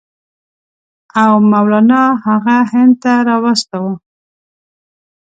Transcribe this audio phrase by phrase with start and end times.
[1.21, 3.13] او مولنا هغه هند ته
[3.43, 3.93] واستاوه.